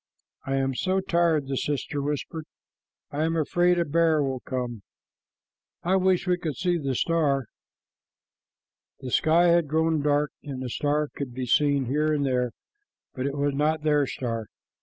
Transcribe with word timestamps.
"I 0.47 0.55
am 0.55 0.73
so 0.73 0.99
tired," 0.99 1.45
the 1.47 1.55
sister 1.57 2.01
whispered. 2.01 2.45
"I 3.11 3.23
am 3.23 3.35
afraid 3.35 3.77
a 3.77 3.85
bear 3.85 4.23
will 4.23 4.39
come. 4.39 4.81
I 5.83 5.95
wish 5.97 6.25
we 6.25 6.39
could 6.39 6.55
see 6.55 6.79
the 6.79 6.95
star." 6.95 7.45
The 9.01 9.11
sky 9.11 9.49
had 9.49 9.67
grown 9.67 10.01
dark, 10.01 10.31
and 10.41 10.63
a 10.63 10.69
star 10.69 11.09
could 11.15 11.35
be 11.35 11.45
seen 11.45 11.85
here 11.85 12.11
and 12.11 12.25
there, 12.25 12.49
but 13.13 13.27
it 13.27 13.37
was 13.37 13.53
not 13.53 13.83
their 13.83 14.07
star. 14.07 14.47